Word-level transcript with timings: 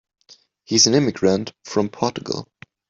He's 0.65 0.87
an 0.87 0.95
immigrant 0.95 1.53
from 1.63 1.87
Portugal. 1.89 2.47